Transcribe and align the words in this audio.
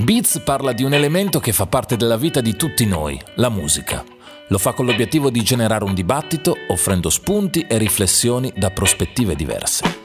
Beats 0.00 0.40
parla 0.44 0.72
di 0.72 0.84
un 0.84 0.94
elemento 0.94 1.40
che 1.40 1.52
fa 1.52 1.66
parte 1.66 1.96
della 1.96 2.16
vita 2.16 2.40
di 2.40 2.54
tutti 2.54 2.86
noi, 2.86 3.20
la 3.34 3.48
musica. 3.48 4.04
Lo 4.46 4.56
fa 4.56 4.72
con 4.72 4.86
l'obiettivo 4.86 5.28
di 5.28 5.42
generare 5.42 5.82
un 5.82 5.92
dibattito, 5.92 6.54
offrendo 6.68 7.10
spunti 7.10 7.66
e 7.68 7.78
riflessioni 7.78 8.52
da 8.54 8.70
prospettive 8.70 9.34
diverse. 9.34 9.96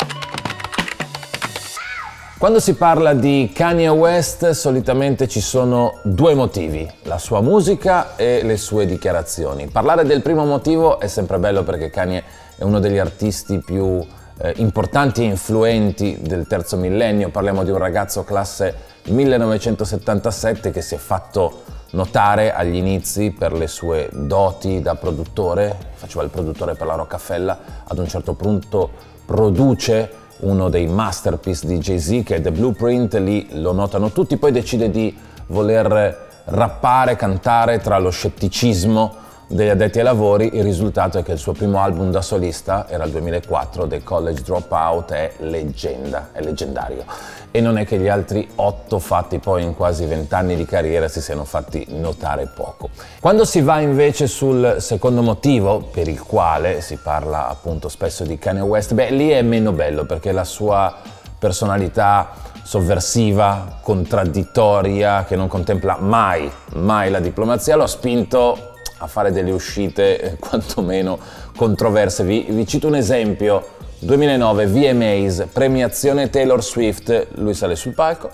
Quando 2.40 2.60
si 2.60 2.74
parla 2.74 3.14
di 3.14 3.52
Kanye 3.54 3.88
West 3.90 4.50
solitamente 4.50 5.28
ci 5.28 5.40
sono 5.42 6.00
due 6.04 6.34
motivi, 6.34 6.90
la 7.04 7.20
sua 7.20 7.42
musica 7.42 8.16
e 8.16 8.42
le 8.44 8.58
sue 8.58 8.88
dichiarazioni. 8.88 9.68
Parlare 9.68 10.06
del 10.06 10.24
primo 10.24 10.44
motivo 10.44 11.00
è 11.00 11.08
sempre 11.08 11.38
bello 11.38 11.64
perché 11.64 11.92
Kanye 11.92 12.24
è 12.58 12.64
uno 12.64 12.80
degli 12.80 12.98
artisti 12.98 13.60
più 13.60 14.04
eh, 14.40 14.54
importanti 14.58 15.22
e 15.22 15.26
influenti 15.26 16.18
del 16.20 16.48
terzo 16.48 16.78
millennio, 16.78 17.30
parliamo 17.30 17.64
di 17.64 17.70
un 17.70 17.78
ragazzo 17.78 18.24
classe 18.24 18.92
1977 19.12 20.72
che 20.72 20.82
si 20.82 20.96
è 20.96 20.98
fatto 20.98 21.64
notare 21.92 22.54
agli 22.54 22.76
inizi 22.76 23.32
per 23.32 23.54
le 23.54 23.68
sue 23.68 24.10
doti 24.12 24.82
da 24.82 24.96
produttore, 24.96 25.76
faceva 25.94 26.24
il 26.24 26.30
produttore 26.30 26.76
per 26.76 26.88
la 26.88 26.96
Roccafella, 26.96 27.60
ad 27.88 27.98
un 27.98 28.08
certo 28.08 28.34
punto 28.34 28.90
produce 29.26 30.22
uno 30.38 30.70
dei 30.70 30.88
masterpiece 30.88 31.68
di 31.68 31.78
Jay-Z 31.78 32.24
che 32.24 32.36
è 32.36 32.42
The 32.42 32.52
Blueprint, 32.52 33.16
lì 33.16 33.48
lo 33.62 33.72
notano 33.74 34.12
tutti, 34.12 34.38
poi 34.38 34.52
decide 34.52 34.90
di 34.90 35.16
voler 35.48 36.32
rappare, 36.46 37.16
cantare 37.16 37.80
tra 37.80 38.00
lo 38.00 38.10
scetticismo 38.10 39.22
degli 39.48 39.70
addetti 39.70 40.00
ai 40.00 40.04
lavori, 40.04 40.52
il 40.54 40.64
risultato 40.64 41.18
è 41.18 41.24
che 41.24 41.34
il 41.34 41.38
suo 41.38 41.52
primo 41.54 41.80
album 41.80 42.12
da 42.12 42.22
solista 42.22 42.88
era 42.90 43.04
il 43.04 43.12
2004, 43.12 43.88
The 43.88 44.04
College 44.04 44.42
Dropout, 44.42 45.12
è 45.12 45.34
leggenda, 45.40 46.30
è 46.32 46.42
leggendario. 46.42 47.04
E 47.52 47.62
non 47.62 47.78
è 47.78 47.86
che 47.86 48.00
gli 48.00 48.08
altri 48.08 48.50
otto 48.56 49.00
fatti 49.00 49.40
poi 49.40 49.64
in 49.64 49.76
quasi 49.76 50.06
vent'anni 50.06 50.56
di 50.56 50.66
carriera 50.66 51.08
si 51.08 51.22
siano 51.22 51.44
fatti 51.44 51.86
notare 51.90 52.50
poco. 52.54 52.90
Quando 53.20 53.46
si 53.46 53.62
va 53.62 53.80
invece 53.80 54.28
sul 54.28 54.78
secondo 54.80 55.22
motivo, 55.22 55.80
per 55.80 56.08
il 56.08 56.22
quale 56.22 56.82
si 56.82 56.96
parla 56.96 57.48
appunto 57.48 57.90
spesso 57.90 58.24
di 58.24 58.40
Kanye 58.40 58.62
West, 58.62 58.94
beh 58.94 59.12
lì 59.12 59.30
è 59.30 59.42
meno 59.42 59.72
bello 59.72 60.06
perché 60.06 60.32
la 60.32 60.46
sua 60.46 60.96
personalità 61.38 62.32
sovversiva, 62.64 63.80
contraddittoria, 63.82 65.26
che 65.26 65.36
non 65.36 65.48
contempla 65.48 65.98
mai, 66.00 66.50
mai 66.76 67.12
la 67.12 67.20
diplomazia, 67.20 67.76
lo 67.76 67.84
ha 67.84 67.88
spinto 67.88 68.72
a 69.04 69.08
fare 69.08 69.32
delle 69.32 69.52
uscite 69.52 70.20
eh, 70.20 70.36
quantomeno 70.40 71.20
controverse. 71.56 72.24
Vi, 72.24 72.48
vi 72.50 72.66
cito 72.66 72.88
un 72.88 72.96
esempio, 72.96 73.68
2009 74.00 74.68
VMAs, 74.68 75.48
premiazione 75.52 76.30
Taylor 76.30 76.64
Swift, 76.64 77.28
lui 77.36 77.54
sale 77.54 77.76
sul 77.76 77.94
palco 77.94 78.30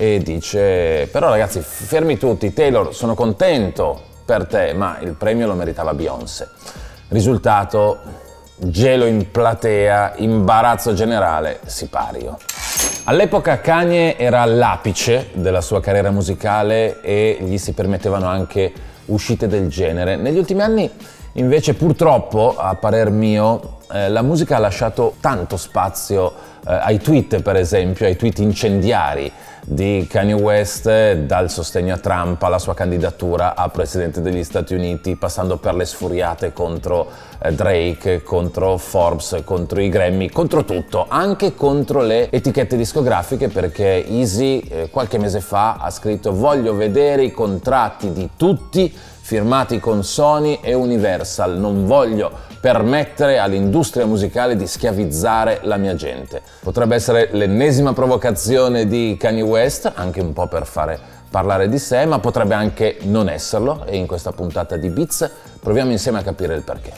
e 0.00 0.20
dice 0.22 1.08
però 1.10 1.28
ragazzi 1.28 1.60
fermi 1.60 2.16
tutti, 2.18 2.52
Taylor 2.52 2.94
sono 2.94 3.14
contento 3.14 4.00
per 4.24 4.46
te, 4.46 4.72
ma 4.72 4.98
il 5.00 5.14
premio 5.14 5.46
lo 5.46 5.54
meritava 5.54 5.94
Beyoncé. 5.94 6.48
Risultato, 7.08 7.98
gelo 8.56 9.06
in 9.06 9.30
platea, 9.30 10.14
imbarazzo 10.16 10.92
generale, 10.92 11.60
sipario. 11.64 12.36
All'epoca 13.04 13.60
Kanye 13.60 14.18
era 14.18 14.42
all'apice 14.42 15.30
della 15.32 15.62
sua 15.62 15.80
carriera 15.80 16.10
musicale 16.10 17.00
e 17.00 17.38
gli 17.40 17.56
si 17.56 17.72
permettevano 17.72 18.26
anche 18.26 18.72
uscite 19.08 19.46
del 19.46 19.68
genere. 19.68 20.16
Negli 20.16 20.38
ultimi 20.38 20.62
anni 20.62 20.90
invece 21.32 21.74
purtroppo, 21.74 22.56
a 22.56 22.74
parer 22.74 23.10
mio, 23.10 23.77
eh, 23.92 24.08
la 24.08 24.22
musica 24.22 24.56
ha 24.56 24.60
lasciato 24.60 25.14
tanto 25.20 25.56
spazio 25.56 26.32
eh, 26.66 26.72
ai 26.72 26.98
tweet 26.98 27.42
per 27.42 27.56
esempio, 27.56 28.06
ai 28.06 28.16
tweet 28.16 28.38
incendiari 28.38 29.32
di 29.64 30.06
Kanye 30.08 30.32
West 30.32 31.12
dal 31.12 31.50
sostegno 31.50 31.94
a 31.94 31.98
Trump 31.98 32.42
alla 32.42 32.58
sua 32.58 32.74
candidatura 32.74 33.54
a 33.54 33.68
presidente 33.68 34.22
degli 34.22 34.42
Stati 34.42 34.74
Uniti, 34.74 35.14
passando 35.16 35.58
per 35.58 35.74
le 35.74 35.84
sfuriate 35.84 36.52
contro 36.54 37.10
eh, 37.42 37.52
Drake, 37.52 38.22
contro 38.22 38.78
Forbes, 38.78 39.42
contro 39.44 39.80
i 39.80 39.90
Grammy, 39.90 40.30
contro 40.30 40.64
tutto, 40.64 41.04
anche 41.08 41.54
contro 41.54 42.00
le 42.00 42.30
etichette 42.30 42.76
discografiche 42.76 43.48
perché 43.48 44.06
Easy 44.06 44.60
eh, 44.60 44.88
qualche 44.90 45.18
mese 45.18 45.40
fa 45.40 45.76
ha 45.76 45.90
scritto 45.90 46.32
voglio 46.32 46.74
vedere 46.74 47.24
i 47.24 47.30
contratti 47.30 48.12
di 48.12 48.30
tutti 48.36 48.90
firmati 49.28 49.78
con 49.78 50.02
Sony 50.02 50.60
e 50.62 50.72
Universal, 50.72 51.58
non 51.58 51.84
voglio 51.84 52.47
permettere 52.60 53.38
all'industria 53.38 54.06
musicale 54.06 54.56
di 54.56 54.66
schiavizzare 54.66 55.60
la 55.62 55.76
mia 55.76 55.94
gente. 55.94 56.42
Potrebbe 56.60 56.94
essere 56.94 57.28
l'ennesima 57.32 57.92
provocazione 57.92 58.86
di 58.86 59.16
Kanye 59.18 59.42
West, 59.42 59.90
anche 59.94 60.20
un 60.20 60.32
po' 60.32 60.46
per 60.46 60.66
fare 60.66 60.98
parlare 61.30 61.68
di 61.68 61.78
sé, 61.78 62.06
ma 62.06 62.18
potrebbe 62.18 62.54
anche 62.54 62.98
non 63.02 63.28
esserlo 63.28 63.84
e 63.86 63.96
in 63.96 64.06
questa 64.06 64.32
puntata 64.32 64.76
di 64.76 64.88
Beats 64.88 65.30
proviamo 65.60 65.90
insieme 65.90 66.18
a 66.18 66.22
capire 66.22 66.54
il 66.54 66.62
perché. 66.62 66.92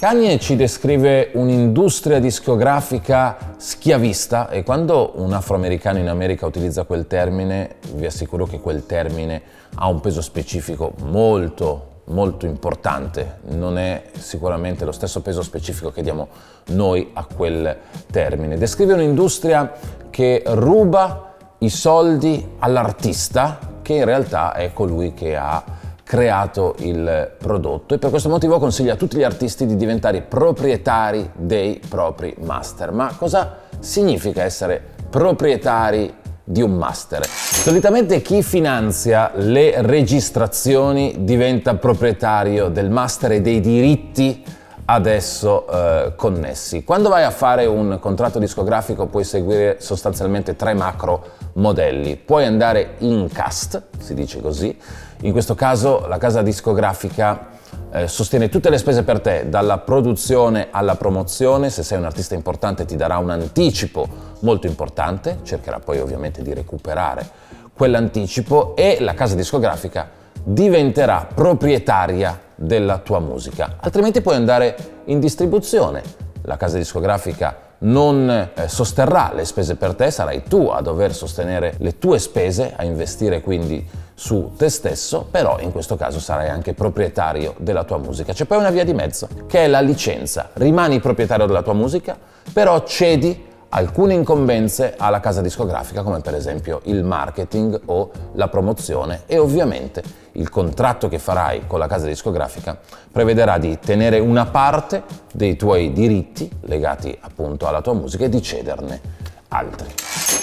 Kanye 0.00 0.40
ci 0.40 0.56
descrive 0.56 1.30
un'industria 1.34 2.18
discografica 2.18 3.54
schiavista 3.56 4.50
e 4.50 4.64
quando 4.64 5.12
un 5.14 5.32
afroamericano 5.32 5.98
in 5.98 6.08
America 6.08 6.44
utilizza 6.44 6.82
quel 6.82 7.06
termine, 7.06 7.76
vi 7.94 8.04
assicuro 8.04 8.44
che 8.46 8.58
quel 8.58 8.84
termine 8.84 9.40
ha 9.76 9.86
un 9.86 10.00
peso 10.00 10.20
specifico 10.20 10.92
molto 11.04 11.91
molto 12.04 12.46
importante, 12.46 13.38
non 13.48 13.78
è 13.78 14.04
sicuramente 14.18 14.84
lo 14.84 14.92
stesso 14.92 15.22
peso 15.22 15.42
specifico 15.42 15.90
che 15.90 16.02
diamo 16.02 16.28
noi 16.66 17.10
a 17.12 17.26
quel 17.26 17.76
termine. 18.10 18.58
Descrive 18.58 18.94
un'industria 18.94 19.72
che 20.10 20.42
ruba 20.46 21.34
i 21.58 21.68
soldi 21.68 22.54
all'artista 22.58 23.58
che 23.82 23.94
in 23.94 24.04
realtà 24.04 24.52
è 24.52 24.72
colui 24.72 25.14
che 25.14 25.36
ha 25.36 25.62
creato 26.02 26.74
il 26.78 27.32
prodotto 27.38 27.94
e 27.94 27.98
per 27.98 28.10
questo 28.10 28.28
motivo 28.28 28.58
consiglia 28.58 28.94
a 28.94 28.96
tutti 28.96 29.16
gli 29.16 29.22
artisti 29.22 29.64
di 29.64 29.76
diventare 29.76 30.20
proprietari 30.20 31.30
dei 31.34 31.80
propri 31.88 32.34
master. 32.40 32.92
Ma 32.92 33.14
cosa 33.16 33.60
significa 33.78 34.42
essere 34.42 34.82
proprietari 35.08 36.12
di 36.44 36.62
un 36.62 36.72
master? 36.72 37.26
Solitamente 37.26 38.22
chi 38.22 38.42
finanzia 38.42 39.32
le 39.34 39.82
registrazioni 39.82 41.16
diventa 41.20 41.74
proprietario 41.74 42.68
del 42.68 42.90
master 42.90 43.32
e 43.32 43.40
dei 43.40 43.60
diritti 43.60 44.44
adesso 44.84 45.66
eh, 45.68 46.12
connessi. 46.16 46.84
Quando 46.84 47.08
vai 47.08 47.24
a 47.24 47.30
fare 47.30 47.66
un 47.66 47.98
contratto 48.00 48.38
discografico 48.38 49.06
puoi 49.06 49.24
seguire 49.24 49.76
sostanzialmente 49.80 50.56
tre 50.56 50.74
macro 50.74 51.30
modelli. 51.54 52.16
Puoi 52.16 52.44
andare 52.44 52.94
in 52.98 53.28
cast, 53.32 53.82
si 53.98 54.14
dice 54.14 54.40
così, 54.40 54.76
in 55.20 55.32
questo 55.32 55.54
caso 55.54 56.06
la 56.08 56.18
casa 56.18 56.42
discografica 56.42 57.51
eh, 57.92 58.08
sostiene 58.08 58.48
tutte 58.48 58.70
le 58.70 58.78
spese 58.78 59.02
per 59.02 59.20
te, 59.20 59.48
dalla 59.48 59.78
produzione 59.78 60.68
alla 60.70 60.96
promozione, 60.96 61.68
se 61.68 61.82
sei 61.82 61.98
un 61.98 62.04
artista 62.04 62.34
importante 62.34 62.86
ti 62.86 62.96
darà 62.96 63.18
un 63.18 63.30
anticipo 63.30 64.08
molto 64.40 64.66
importante, 64.66 65.40
cercherà 65.42 65.78
poi 65.78 66.00
ovviamente 66.00 66.42
di 66.42 66.54
recuperare 66.54 67.50
quell'anticipo 67.74 68.76
e 68.76 68.98
la 69.00 69.14
casa 69.14 69.34
discografica 69.34 70.08
diventerà 70.42 71.26
proprietaria 71.32 72.40
della 72.54 72.98
tua 72.98 73.20
musica, 73.20 73.76
altrimenti 73.80 74.20
puoi 74.20 74.36
andare 74.36 74.76
in 75.06 75.20
distribuzione. 75.20 76.02
La 76.42 76.56
casa 76.56 76.76
discografica 76.76 77.70
non 77.78 78.28
eh, 78.30 78.68
sosterrà 78.68 79.32
le 79.34 79.44
spese 79.44 79.76
per 79.76 79.94
te, 79.94 80.10
sarai 80.10 80.42
tu 80.44 80.68
a 80.68 80.80
dover 80.80 81.14
sostenere 81.14 81.74
le 81.78 81.98
tue 81.98 82.18
spese, 82.18 82.72
a 82.76 82.84
investire 82.84 83.40
quindi 83.40 83.84
su 84.22 84.52
te 84.56 84.68
stesso, 84.68 85.26
però 85.28 85.58
in 85.58 85.72
questo 85.72 85.96
caso 85.96 86.20
sarai 86.20 86.48
anche 86.48 86.74
proprietario 86.74 87.56
della 87.58 87.82
tua 87.82 87.98
musica. 87.98 88.32
C'è 88.32 88.44
poi 88.44 88.58
una 88.58 88.70
via 88.70 88.84
di 88.84 88.94
mezzo, 88.94 89.26
che 89.48 89.64
è 89.64 89.66
la 89.66 89.80
licenza. 89.80 90.50
Rimani 90.52 91.00
proprietario 91.00 91.44
della 91.46 91.62
tua 91.62 91.72
musica, 91.72 92.16
però 92.52 92.84
cedi 92.84 93.50
alcune 93.70 94.14
incombenze 94.14 94.94
alla 94.96 95.18
casa 95.18 95.40
discografica 95.40 96.02
come 96.02 96.20
per 96.20 96.36
esempio 96.36 96.82
il 96.84 97.02
marketing 97.02 97.80
o 97.86 98.12
la 98.34 98.46
promozione 98.46 99.22
e 99.26 99.38
ovviamente 99.38 100.04
il 100.32 100.48
contratto 100.50 101.08
che 101.08 101.18
farai 101.18 101.66
con 101.66 101.80
la 101.80 101.88
casa 101.88 102.06
discografica 102.06 102.78
prevederà 103.10 103.58
di 103.58 103.76
tenere 103.80 104.20
una 104.20 104.46
parte 104.46 105.02
dei 105.32 105.56
tuoi 105.56 105.92
diritti 105.92 106.48
legati 106.66 107.16
appunto 107.22 107.66
alla 107.66 107.80
tua 107.80 107.94
musica 107.94 108.26
e 108.26 108.28
di 108.28 108.40
cederne 108.40 109.00
altri. 109.48 109.88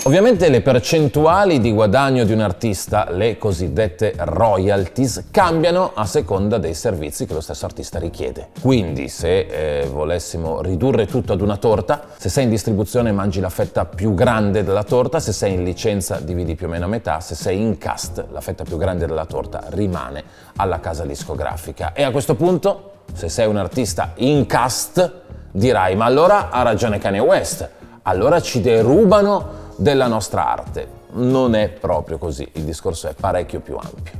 Ovviamente 0.03 0.47
le 0.47 0.61
percentuali 0.61 1.59
di 1.59 1.73
guadagno 1.73 2.23
di 2.23 2.31
un 2.31 2.39
artista, 2.39 3.11
le 3.11 3.37
cosiddette 3.37 4.13
royalties, 4.17 5.25
cambiano 5.29 5.91
a 5.93 6.05
seconda 6.05 6.57
dei 6.57 6.73
servizi 6.73 7.25
che 7.25 7.33
lo 7.33 7.41
stesso 7.41 7.65
artista 7.65 7.99
richiede. 7.99 8.47
Quindi 8.61 9.09
se 9.09 9.39
eh, 9.39 9.87
volessimo 9.87 10.61
ridurre 10.61 11.05
tutto 11.05 11.33
ad 11.33 11.41
una 11.41 11.57
torta, 11.57 12.05
se 12.15 12.29
sei 12.29 12.45
in 12.45 12.49
distribuzione 12.49 13.11
mangi 13.11 13.41
la 13.41 13.49
fetta 13.49 13.83
più 13.83 14.13
grande 14.13 14.63
della 14.63 14.83
torta, 14.83 15.19
se 15.19 15.33
sei 15.33 15.55
in 15.55 15.65
licenza 15.65 16.21
dividi 16.21 16.55
più 16.55 16.67
o 16.67 16.69
meno 16.69 16.85
a 16.85 16.87
metà, 16.87 17.19
se 17.19 17.35
sei 17.35 17.59
in 17.59 17.77
cast 17.77 18.23
la 18.31 18.41
fetta 18.41 18.63
più 18.63 18.77
grande 18.77 19.05
della 19.05 19.25
torta 19.25 19.65
rimane 19.67 20.23
alla 20.55 20.79
casa 20.79 21.03
discografica. 21.03 21.91
E 21.91 22.03
a 22.03 22.11
questo 22.11 22.35
punto, 22.35 22.91
se 23.13 23.27
sei 23.27 23.47
un 23.47 23.57
artista 23.57 24.13
in 24.15 24.45
cast, 24.45 25.11
dirai 25.51 25.97
ma 25.97 26.05
allora 26.05 26.51
ha 26.51 26.61
ragione 26.61 26.99
Kanye 26.99 27.19
West, 27.19 27.69
allora 28.03 28.41
ci 28.41 28.61
derubano 28.61 29.58
della 29.79 30.07
nostra 30.07 30.45
arte. 30.45 30.97
non 31.11 31.55
è 31.55 31.69
proprio 31.69 32.19
così, 32.19 32.47
il 32.53 32.63
discorso 32.63 33.07
è 33.07 33.15
parecchio 33.19 33.61
più 33.61 33.75
ampio. 33.75 34.13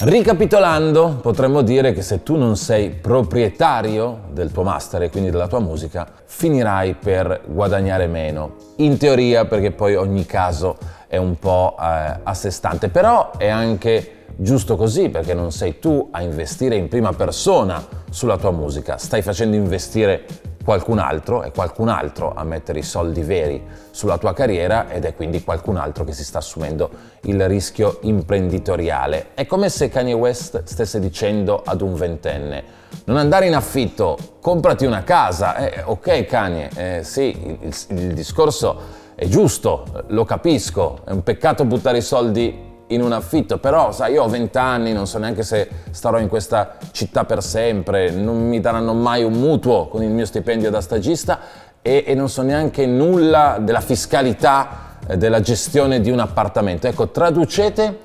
Ricapitolando, 0.00 1.18
potremmo 1.22 1.62
dire 1.62 1.92
che 1.92 2.02
se 2.02 2.22
tu 2.22 2.36
non 2.36 2.56
sei 2.56 2.90
proprietario 2.90 4.24
del 4.30 4.52
tuo 4.52 4.62
master 4.62 5.02
e 5.02 5.10
quindi 5.10 5.30
della 5.30 5.48
tua 5.48 5.60
musica, 5.60 6.06
finirai 6.24 6.94
per 6.94 7.42
guadagnare 7.46 8.06
meno. 8.06 8.54
In 8.76 8.98
teoria, 8.98 9.46
perché 9.46 9.70
poi 9.72 9.96
ogni 9.96 10.26
caso 10.26 10.76
è 11.08 11.16
un 11.16 11.38
po' 11.38 11.74
eh, 11.80 12.18
a 12.22 12.34
sé 12.34 12.50
stante, 12.50 12.90
però 12.90 13.32
è 13.36 13.48
anche 13.48 14.24
giusto 14.36 14.76
così 14.76 15.08
perché 15.08 15.32
non 15.32 15.52
sei 15.52 15.78
tu 15.78 16.08
a 16.10 16.20
investire 16.20 16.76
in 16.76 16.88
prima 16.88 17.12
persona 17.12 17.84
sulla 18.10 18.36
tua 18.36 18.50
musica, 18.50 18.98
stai 18.98 19.22
facendo 19.22 19.56
investire 19.56 20.24
qualcun 20.64 20.98
altro, 20.98 21.42
è 21.42 21.52
qualcun 21.52 21.88
altro 21.88 22.32
a 22.34 22.42
mettere 22.42 22.80
i 22.80 22.82
soldi 22.82 23.22
veri 23.22 23.62
sulla 23.90 24.18
tua 24.18 24.32
carriera 24.32 24.90
ed 24.90 25.04
è 25.04 25.14
quindi 25.14 25.44
qualcun 25.44 25.76
altro 25.76 26.04
che 26.04 26.12
si 26.12 26.24
sta 26.24 26.38
assumendo 26.38 26.90
il 27.22 27.46
rischio 27.46 27.98
imprenditoriale. 28.02 29.28
È 29.34 29.46
come 29.46 29.68
se 29.68 29.88
Kanye 29.88 30.14
West 30.14 30.64
stesse 30.64 30.98
dicendo 30.98 31.62
ad 31.64 31.80
un 31.80 31.94
ventenne 31.94 32.82
non 33.04 33.16
andare 33.16 33.46
in 33.46 33.54
affitto, 33.54 34.16
comprati 34.40 34.86
una 34.86 35.02
casa. 35.02 35.56
Eh, 35.56 35.82
ok 35.84 36.24
Kanye, 36.24 36.70
eh, 36.74 37.04
sì, 37.04 37.56
il, 37.60 37.74
il 37.88 38.14
discorso 38.14 39.02
è 39.14 39.26
giusto, 39.26 39.84
lo 40.08 40.24
capisco, 40.24 41.00
è 41.04 41.10
un 41.10 41.22
peccato 41.22 41.64
buttare 41.64 41.98
i 41.98 42.02
soldi 42.02 42.72
in 42.88 43.02
un 43.02 43.12
affitto, 43.12 43.58
però 43.58 43.92
sai, 43.92 44.12
io 44.12 44.24
ho 44.24 44.28
20 44.28 44.58
anni, 44.58 44.92
non 44.92 45.06
so 45.06 45.18
neanche 45.18 45.42
se 45.42 45.68
starò 45.90 46.18
in 46.18 46.28
questa 46.28 46.76
città 46.92 47.24
per 47.24 47.42
sempre, 47.42 48.10
non 48.10 48.48
mi 48.48 48.60
daranno 48.60 48.92
mai 48.92 49.22
un 49.22 49.32
mutuo 49.32 49.88
con 49.88 50.02
il 50.02 50.10
mio 50.10 50.26
stipendio 50.26 50.70
da 50.70 50.80
stagista 50.80 51.40
e, 51.80 52.04
e 52.06 52.14
non 52.14 52.28
so 52.28 52.42
neanche 52.42 52.86
nulla 52.86 53.58
della 53.60 53.80
fiscalità, 53.80 54.96
eh, 55.06 55.16
della 55.16 55.40
gestione 55.40 56.00
di 56.00 56.10
un 56.10 56.18
appartamento. 56.18 56.86
Ecco, 56.86 57.08
traducete 57.08 57.98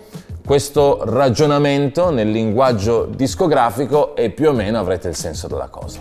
questo 0.46 1.02
ragionamento 1.06 2.10
nel 2.10 2.32
linguaggio 2.32 3.06
discografico 3.06 4.16
e 4.16 4.32
più 4.32 4.50
o 4.50 4.52
meno 4.52 4.80
avrete 4.80 5.08
il 5.08 5.16
senso 5.16 5.48
della 5.48 5.68
cosa. 5.68 6.00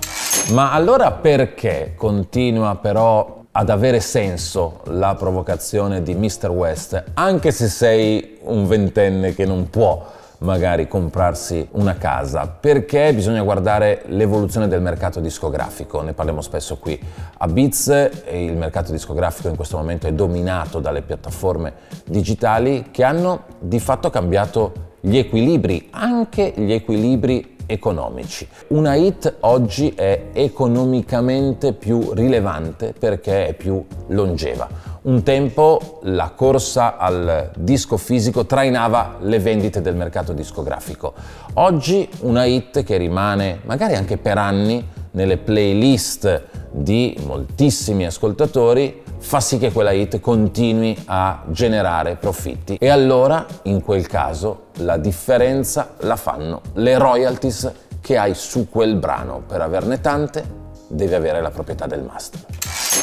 Ma 0.52 0.72
allora 0.72 1.12
perché 1.12 1.92
continua 1.94 2.76
però 2.76 3.38
ad 3.58 3.70
avere 3.70 3.99
senso 3.99 4.82
la 4.84 5.16
provocazione 5.16 6.00
di 6.00 6.14
Mr. 6.14 6.49
West, 6.49 7.02
anche 7.14 7.50
se 7.50 7.66
sei 7.66 8.38
un 8.43 8.69
ventenne 8.69 9.34
che 9.34 9.44
non 9.46 9.69
può 9.69 10.06
magari 10.38 10.87
comprarsi 10.87 11.66
una 11.72 11.96
casa, 11.96 12.46
perché 12.46 13.12
bisogna 13.12 13.43
guardare 13.43 14.02
l'evoluzione 14.06 14.69
del 14.69 14.81
mercato 14.81 15.19
discografico, 15.19 16.02
ne 16.02 16.12
parliamo 16.12 16.40
spesso 16.40 16.76
qui 16.76 16.96
a 17.38 17.49
Beats 17.49 18.10
il 18.31 18.56
mercato 18.56 18.93
discografico 18.93 19.49
in 19.49 19.56
questo 19.56 19.76
momento 19.76 20.06
è 20.06 20.12
dominato 20.12 20.78
dalle 20.78 21.02
piattaforme 21.02 21.72
digitali 22.04 22.90
che 22.93 23.02
hanno 23.02 23.43
di 23.58 23.81
fatto 23.81 24.08
cambiato 24.08 24.72
gli 25.00 25.16
equilibri, 25.16 25.88
anche 25.90 26.52
gli 26.54 26.72
equilibri 26.72 27.56
economici. 27.68 28.48
Una 28.68 28.94
hit 28.94 29.36
oggi 29.40 29.90
è 29.94 30.30
economicamente 30.32 31.74
più 31.74 32.12
rilevante 32.14 32.94
perché 32.98 33.48
è 33.48 33.52
più 33.52 33.84
longeva. 34.08 34.66
Un 35.02 35.22
tempo 35.22 36.00
la 36.04 36.30
corsa 36.30 36.96
al 36.96 37.50
disco 37.56 37.96
fisico 37.98 38.46
trainava 38.46 39.16
le 39.20 39.38
vendite 39.38 39.80
del 39.80 39.94
mercato 39.94 40.32
discografico. 40.32 41.12
Oggi 41.54 42.08
una 42.20 42.44
hit 42.46 42.82
che 42.82 42.96
rimane 42.96 43.60
magari 43.64 43.94
anche 43.94 44.16
per 44.16 44.38
anni 44.38 44.86
nelle 45.12 45.36
playlist 45.36 46.44
di 46.70 47.16
moltissimi 47.26 48.06
ascoltatori 48.06 49.02
fa 49.18 49.40
sì 49.40 49.58
che 49.58 49.72
quella 49.72 49.90
hit 49.90 50.20
continui 50.20 50.96
a 51.06 51.42
generare 51.48 52.16
profitti 52.16 52.76
e 52.80 52.88
allora 52.88 53.44
in 53.62 53.82
quel 53.82 54.06
caso 54.06 54.66
la 54.78 54.96
differenza 54.96 55.94
la 56.00 56.16
fanno 56.16 56.60
le 56.74 56.98
royalties 56.98 57.72
che 58.00 58.16
hai 58.16 58.34
su 58.34 58.68
quel 58.70 58.96
brano. 58.96 59.42
Per 59.46 59.60
averne 59.60 60.00
tante 60.00 60.42
devi 60.88 61.14
avere 61.14 61.42
la 61.42 61.50
proprietà 61.50 61.86
del 61.86 62.02
master. 62.02 62.40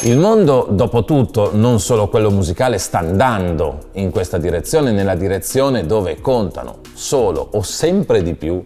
Il 0.02 0.18
mondo, 0.18 0.66
dopo 0.70 1.04
tutto, 1.04 1.50
non 1.54 1.80
solo 1.80 2.08
quello 2.08 2.30
musicale, 2.30 2.78
sta 2.78 2.98
andando 2.98 3.88
in 3.92 4.10
questa 4.10 4.36
direzione, 4.36 4.92
nella 4.92 5.14
direzione 5.14 5.86
dove 5.86 6.20
contano 6.20 6.80
solo 6.92 7.48
o 7.52 7.62
sempre 7.62 8.22
di 8.22 8.34
più 8.34 8.62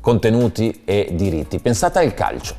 contenuti 0.00 0.82
e 0.84 1.10
diritti. 1.12 1.60
Pensate 1.60 2.00
al 2.00 2.14
calcio 2.14 2.54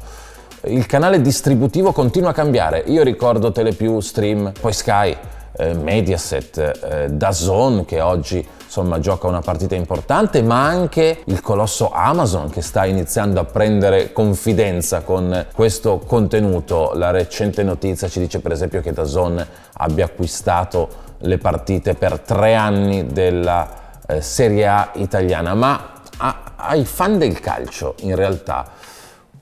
il 0.65 0.85
canale 0.85 1.21
distributivo 1.21 1.91
continua 1.91 2.29
a 2.29 2.33
cambiare. 2.33 2.83
Io 2.87 3.03
ricordo 3.03 3.51
Telepiù, 3.51 3.99
Stream, 3.99 4.53
poi 4.59 4.71
Sky, 4.71 5.15
eh, 5.57 5.73
Mediaset, 5.73 6.57
eh, 6.57 7.09
Dazon 7.09 7.83
che 7.85 7.99
oggi 7.99 8.45
insomma 8.63 8.99
gioca 8.99 9.27
una 9.27 9.41
partita 9.41 9.75
importante, 9.75 10.41
ma 10.41 10.65
anche 10.65 11.19
il 11.25 11.41
colosso 11.41 11.91
Amazon 11.91 12.49
che 12.49 12.61
sta 12.61 12.85
iniziando 12.85 13.39
a 13.39 13.43
prendere 13.43 14.13
confidenza 14.13 15.01
con 15.01 15.47
questo 15.53 15.99
contenuto. 15.99 16.93
La 16.95 17.11
recente 17.11 17.61
notizia 17.63 18.07
ci 18.07 18.19
dice 18.19 18.39
per 18.39 18.51
esempio 18.51 18.81
che 18.81 18.93
Dazon 18.93 19.45
abbia 19.73 20.05
acquistato 20.05 21.01
le 21.19 21.37
partite 21.37 21.93
per 21.93 22.19
tre 22.19 22.55
anni 22.55 23.07
della 23.07 23.69
eh, 24.07 24.21
Serie 24.21 24.67
A 24.67 24.91
italiana, 24.93 25.53
ma 25.53 25.91
a, 26.17 26.53
ai 26.55 26.85
fan 26.85 27.17
del 27.17 27.39
calcio 27.39 27.95
in 27.99 28.15
realtà 28.15 28.65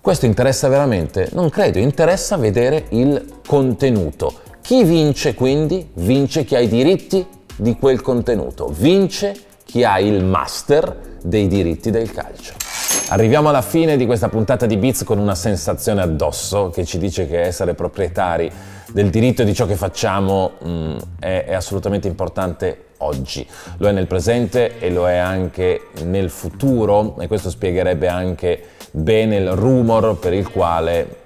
questo 0.02 0.26
interessa 0.26 0.68
veramente? 0.68 1.30
Non 1.34 1.52
credo, 1.52 1.78
interessa 1.78 2.36
vedere 2.36 2.86
il 2.90 3.40
contenuto. 3.46 4.34
Chi 4.62 4.84
vince 4.84 5.36
quindi? 5.36 5.92
Vince 5.94 6.44
chi 6.44 6.56
ha 6.56 6.60
i 6.60 6.68
diritti 6.68 7.24
di 7.56 7.78
quel 7.78 8.02
contenuto, 8.02 8.68
vince 8.76 9.36
chi 9.64 9.84
ha 9.84 10.00
il 10.00 10.24
master 10.24 11.18
dei 11.22 11.48
diritti 11.48 11.92
del 11.92 12.12
calcio. 12.12 12.54
Arriviamo 13.10 13.50
alla 13.50 13.62
fine 13.62 13.96
di 13.96 14.08
questa 14.08 14.28
puntata 14.28 14.66
di 14.66 14.76
Beats 14.78 15.04
con 15.04 15.20
una 15.20 15.36
sensazione 15.36 16.02
addosso 16.02 16.72
che 16.72 16.84
ci 16.84 16.98
dice 16.98 17.28
che 17.28 17.42
essere 17.42 17.76
proprietari 17.76 18.52
del 18.92 19.10
diritto 19.12 19.44
di 19.44 19.54
ciò 19.54 19.68
che 19.68 19.76
facciamo 19.76 20.54
mh, 20.60 20.70
mm, 20.70 20.98
è, 21.20 21.46
è 21.48 21.54
assolutamente 21.54 22.08
importante 22.08 22.86
oggi, 22.98 23.46
lo 23.78 23.88
è 23.88 23.92
nel 23.92 24.08
presente 24.08 24.80
e 24.80 24.90
lo 24.90 25.08
è 25.08 25.18
anche 25.18 25.90
nel 26.04 26.30
futuro 26.30 27.20
e 27.20 27.28
questo 27.28 27.50
spiegherebbe 27.50 28.08
anche 28.08 28.64
bene 28.92 29.38
il 29.38 29.52
rumor 29.52 30.18
per 30.18 30.34
il 30.34 30.50
quale 30.50 31.20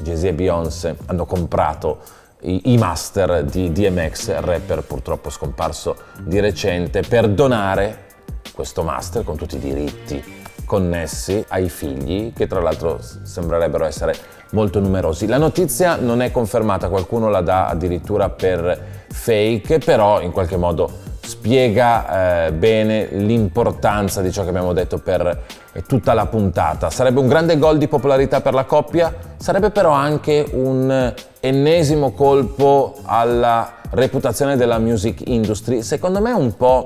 Jay-Z 0.00 0.24
e 0.24 0.32
Beyoncé 0.32 0.96
hanno 1.06 1.26
comprato 1.26 1.98
i, 2.42 2.72
i, 2.72 2.78
master 2.78 3.44
di 3.44 3.70
DMX, 3.70 4.38
rapper 4.40 4.82
purtroppo 4.82 5.28
scomparso 5.28 5.96
di 6.22 6.40
recente, 6.40 7.02
per 7.02 7.28
donare 7.28 8.08
questo 8.54 8.82
master 8.82 9.24
con 9.24 9.36
tutti 9.36 9.56
i 9.56 9.58
diritti 9.58 10.38
connessi 10.64 11.44
ai 11.48 11.68
figli, 11.68 12.32
che 12.32 12.46
tra 12.46 12.60
l'altro 12.60 13.00
sembrerebbero 13.00 13.84
essere 13.84 14.14
molto 14.52 14.80
numerosi. 14.80 15.26
La 15.26 15.36
notizia 15.36 15.96
non 15.96 16.22
è 16.22 16.30
confermata, 16.30 16.88
qualcuno 16.88 17.28
la 17.28 17.40
dà 17.40 17.66
addirittura 17.66 18.30
per 18.30 19.04
fake, 19.08 19.78
però 19.78 20.20
in 20.20 20.30
qualche 20.30 20.56
modo 20.56 21.08
spiega 21.30 22.46
eh, 22.46 22.52
bene 22.52 23.06
l'importanza 23.12 24.20
di 24.20 24.32
ciò 24.32 24.42
che 24.42 24.48
abbiamo 24.48 24.72
detto 24.72 24.98
per 24.98 25.44
tutta 25.86 26.12
la 26.12 26.26
puntata. 26.26 26.90
Sarebbe 26.90 27.20
un 27.20 27.28
grande 27.28 27.56
gol 27.56 27.78
di 27.78 27.86
popolarità 27.86 28.40
per 28.40 28.52
la 28.52 28.64
coppia, 28.64 29.14
sarebbe 29.36 29.70
però 29.70 29.92
anche 29.92 30.44
un 30.52 31.14
ennesimo 31.38 32.10
colpo 32.10 32.96
alla 33.04 33.74
reputazione 33.90 34.56
della 34.56 34.78
music 34.78 35.22
industry, 35.26 35.82
secondo 35.82 36.20
me 36.20 36.32
un 36.32 36.56
po' 36.56 36.82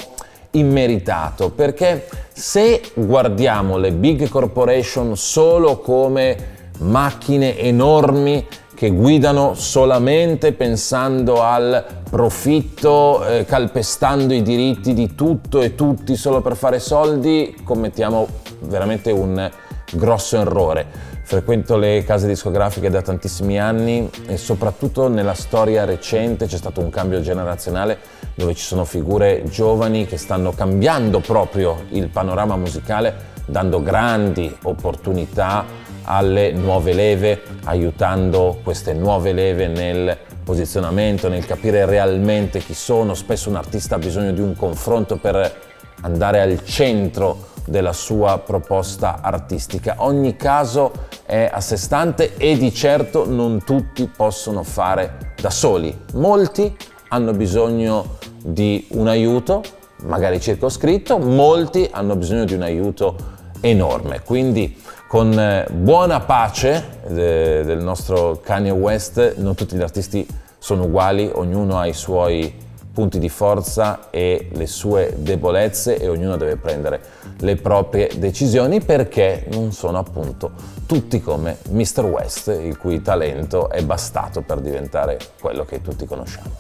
immeritato, 0.51 1.51
perché 1.51 2.07
se 2.33 2.83
guardiamo 2.95 3.79
le 3.79 3.93
big 3.93 4.29
corporation 4.29 5.17
solo 5.17 5.79
come 5.79 6.53
macchine 6.81 7.59
enormi 7.59 8.47
che 8.75 8.91
guidano 8.91 9.55
solamente 9.55 10.53
pensando 10.53 11.41
al 11.43 11.85
profitto, 12.11 13.25
eh, 13.27 13.45
calpestando 13.45 14.35
i 14.35 14.43
diritti 14.43 14.95
di 14.95 15.15
tutto 15.15 15.63
e 15.63 15.75
tutti 15.75 16.17
solo 16.17 16.41
per 16.41 16.57
fare 16.57 16.79
soldi, 16.81 17.57
commettiamo 17.65 18.27
veramente 18.61 19.11
un 19.11 19.51
grosso 19.93 20.39
errore. 20.39 21.13
Frequento 21.23 21.79
le 21.79 22.05
case 22.05 22.27
discografiche 22.27 22.91
da 22.91 23.01
tantissimi 23.01 23.59
anni 23.59 24.11
e 24.27 24.37
soprattutto 24.37 25.09
nella 25.09 25.33
storia 25.33 25.85
recente 25.85 26.47
c'è 26.47 26.59
stato 26.59 26.81
un 26.81 26.91
cambio 26.91 27.21
generazionale 27.23 27.99
dove 28.35 28.55
ci 28.55 28.63
sono 28.63 28.85
figure 28.85 29.43
giovani 29.49 30.05
che 30.07 30.19
stanno 30.19 30.53
cambiando 30.53 31.21
proprio 31.21 31.85
il 31.91 32.09
panorama 32.09 32.57
musicale, 32.57 33.33
dando 33.47 33.83
grandi 33.83 34.55
opportunità 34.65 35.65
alle 36.05 36.53
nuove 36.53 36.93
leve, 36.93 37.43
aiutando 37.65 38.61
queste 38.63 38.93
nuove 38.93 39.33
leve 39.33 39.67
nel 39.69 40.17
posizionamento, 40.45 41.29
nel 41.29 41.47
capire 41.47 41.87
realmente 41.87 42.59
chi 42.61 42.75
sono. 42.75 43.15
Spesso 43.15 43.49
un 43.49 43.57
artista 43.57 43.97
ha 43.97 43.99
bisogno 43.99 44.33
di 44.33 44.41
un 44.41 44.55
confronto 44.55 45.17
per 45.17 45.63
andare 46.03 46.41
al 46.41 46.65
centro 46.65 47.53
della 47.67 47.93
sua 47.93 48.39
proposta 48.39 49.21
artistica. 49.23 49.97
Ogni 49.99 50.37
caso 50.37 50.93
è 51.25 51.49
a 51.51 51.61
sé 51.61 51.77
stante 51.77 52.37
e 52.37 52.57
di 52.59 52.73
certo 52.75 53.29
non 53.29 53.65
tutti 53.65 54.07
possono 54.15 54.63
fare 54.63 55.33
da 55.41 55.51
soli. 55.51 55.97
Molti 56.15 56.77
hanno 57.09 57.33
bisogno 57.33 58.19
di 58.43 58.87
un 58.91 59.09
aiuto, 59.09 59.63
magari 60.03 60.41
circoscritto, 60.41 61.19
molti 61.19 61.89
hanno 61.91 62.17
bisogno 62.17 62.45
di 62.45 62.55
un 62.55 62.63
aiuto 62.63 63.17
enorme. 63.61 64.21
Quindi 64.21 64.77
con 65.15 65.39
eh, 65.39 65.65
buona 65.71 66.19
pace 66.19 66.99
del 67.07 67.79
nostro 67.79 68.41
Kanye 68.43 68.73
West, 68.73 69.37
non 69.37 69.55
tutti 69.55 69.77
gli 69.77 69.81
artisti 69.81 70.27
sono 70.59 70.87
uguali, 70.87 71.31
ognuno 71.33 71.79
ha 71.79 71.87
i 71.87 71.93
suoi 71.93 72.53
punti 72.93 73.21
di 73.21 73.29
forza 73.29 74.11
e 74.11 74.49
le 74.53 74.67
sue 74.67 75.15
debolezze 75.19 76.01
e 76.01 76.09
ognuno 76.09 76.37
deve 76.37 76.57
prendere 76.57 77.01
le 77.39 77.55
proprie 77.55 78.11
decisioni 78.17 78.81
perché 78.81 79.47
non 79.53 79.71
sono 79.71 79.99
appunto 79.99 80.51
tutti 80.85 81.21
come 81.21 81.59
Mr. 81.71 82.07
West, 82.07 82.49
il 82.49 82.77
cui 82.77 83.01
talento 83.01 83.71
è 83.71 83.85
bastato 83.85 84.41
per 84.41 84.59
diventare 84.59 85.17
quello 85.39 85.65
che 85.65 85.81
tutti 85.81 86.07
conosciamo. 86.07 86.59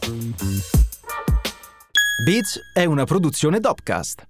Beats 2.25 2.61
è 2.73 2.84
una 2.84 3.02
produzione 3.02 3.58
Dopcast. 3.58 4.26